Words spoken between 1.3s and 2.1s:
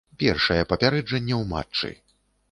ў матчы.